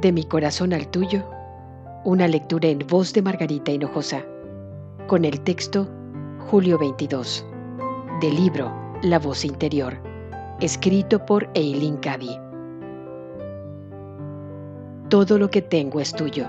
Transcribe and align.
De 0.00 0.12
mi 0.12 0.24
corazón 0.24 0.72
al 0.72 0.88
tuyo, 0.88 1.22
una 2.04 2.26
lectura 2.26 2.68
en 2.68 2.78
voz 2.88 3.12
de 3.12 3.20
Margarita 3.20 3.70
Hinojosa, 3.70 4.24
con 5.08 5.26
el 5.26 5.42
texto 5.42 5.86
Julio 6.48 6.78
22, 6.78 7.44
del 8.22 8.34
libro 8.34 8.72
La 9.02 9.18
voz 9.18 9.44
interior, 9.44 9.98
escrito 10.58 11.26
por 11.26 11.50
Eileen 11.52 11.98
Cady. 11.98 12.34
Todo 15.10 15.38
lo 15.38 15.50
que 15.50 15.60
tengo 15.60 16.00
es 16.00 16.14
tuyo. 16.14 16.46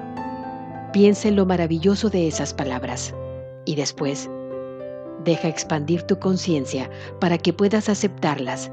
Piensa 0.93 1.27
en 1.27 1.35
lo 1.35 1.45
maravilloso 1.45 2.09
de 2.09 2.29
esas 2.29 2.53
palabras 2.53 3.13
y 3.65 3.75
después 3.75 4.29
deja 5.25 5.49
expandir 5.49 6.03
tu 6.03 6.17
conciencia 6.19 6.89
para 7.19 7.37
que 7.37 7.51
puedas 7.51 7.89
aceptarlas 7.89 8.71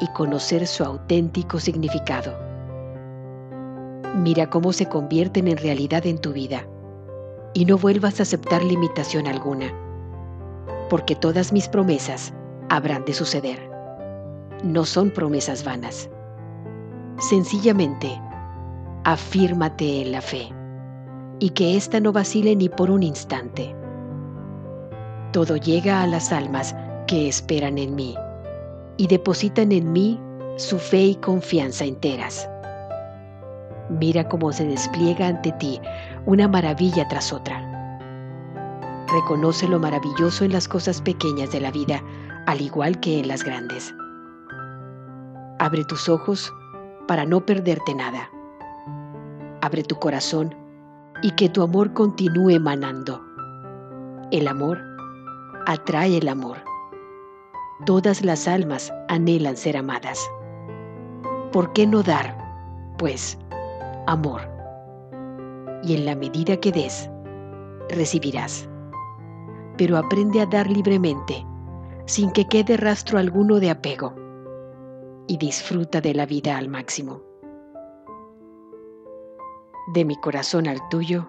y 0.00 0.08
conocer 0.14 0.66
su 0.66 0.82
auténtico 0.82 1.60
significado. 1.60 2.45
Mira 4.16 4.48
cómo 4.48 4.72
se 4.72 4.86
convierten 4.86 5.46
en 5.46 5.58
realidad 5.58 6.06
en 6.06 6.18
tu 6.18 6.32
vida 6.32 6.66
y 7.52 7.66
no 7.66 7.76
vuelvas 7.76 8.18
a 8.18 8.22
aceptar 8.22 8.64
limitación 8.64 9.26
alguna, 9.26 9.66
porque 10.88 11.14
todas 11.14 11.52
mis 11.52 11.68
promesas 11.68 12.32
habrán 12.70 13.04
de 13.04 13.12
suceder. 13.12 13.70
No 14.64 14.86
son 14.86 15.10
promesas 15.10 15.64
vanas. 15.64 16.08
Sencillamente, 17.18 18.18
afírmate 19.04 20.00
en 20.00 20.12
la 20.12 20.22
fe 20.22 20.48
y 21.38 21.50
que 21.50 21.76
ésta 21.76 22.00
no 22.00 22.10
vacile 22.10 22.56
ni 22.56 22.70
por 22.70 22.90
un 22.90 23.02
instante. 23.02 23.76
Todo 25.34 25.58
llega 25.58 26.02
a 26.02 26.06
las 26.06 26.32
almas 26.32 26.74
que 27.06 27.28
esperan 27.28 27.76
en 27.76 27.94
mí 27.94 28.14
y 28.96 29.08
depositan 29.08 29.72
en 29.72 29.92
mí 29.92 30.18
su 30.56 30.78
fe 30.78 31.02
y 31.02 31.14
confianza 31.16 31.84
enteras. 31.84 32.48
Mira 33.88 34.28
cómo 34.28 34.52
se 34.52 34.66
despliega 34.66 35.28
ante 35.28 35.52
ti 35.52 35.80
una 36.26 36.48
maravilla 36.48 37.06
tras 37.08 37.32
otra. 37.32 37.62
Reconoce 39.12 39.68
lo 39.68 39.78
maravilloso 39.78 40.44
en 40.44 40.52
las 40.52 40.66
cosas 40.66 41.00
pequeñas 41.00 41.52
de 41.52 41.60
la 41.60 41.70
vida, 41.70 42.02
al 42.46 42.60
igual 42.60 42.98
que 42.98 43.20
en 43.20 43.28
las 43.28 43.44
grandes. 43.44 43.94
Abre 45.60 45.84
tus 45.84 46.08
ojos 46.08 46.52
para 47.06 47.24
no 47.24 47.46
perderte 47.46 47.94
nada. 47.94 48.28
Abre 49.62 49.84
tu 49.84 49.96
corazón 49.96 50.54
y 51.22 51.30
que 51.30 51.48
tu 51.48 51.62
amor 51.62 51.92
continúe 51.92 52.50
emanando. 52.50 53.24
El 54.32 54.48
amor 54.48 54.78
atrae 55.66 56.18
el 56.18 56.28
amor. 56.28 56.58
Todas 57.84 58.24
las 58.24 58.48
almas 58.48 58.92
anhelan 59.08 59.56
ser 59.56 59.76
amadas. 59.76 60.18
¿Por 61.52 61.72
qué 61.72 61.86
no 61.86 62.02
dar, 62.02 62.36
pues, 62.98 63.38
amor? 64.06 64.42
Y 65.82 65.94
en 65.94 66.06
la 66.06 66.14
medida 66.14 66.56
que 66.56 66.72
des, 66.72 67.10
recibirás. 67.90 68.68
Pero 69.76 69.96
aprende 69.96 70.40
a 70.40 70.46
dar 70.46 70.70
libremente, 70.70 71.46
sin 72.06 72.30
que 72.32 72.46
quede 72.48 72.76
rastro 72.76 73.18
alguno 73.18 73.60
de 73.60 73.70
apego, 73.70 74.14
y 75.26 75.36
disfruta 75.38 76.00
de 76.00 76.14
la 76.14 76.26
vida 76.26 76.56
al 76.56 76.68
máximo. 76.68 77.20
De 79.92 80.04
mi 80.04 80.16
corazón 80.16 80.66
al 80.66 80.80
tuyo, 80.88 81.28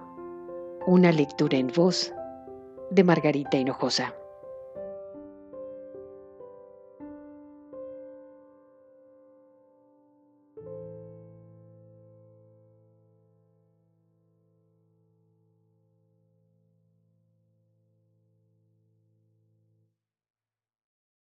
una 0.85 1.11
lectura 1.11 1.57
en 1.57 1.67
voz 1.75 2.13
de 2.91 3.03
Margarita 3.03 3.57
Hinojosa. 3.57 4.13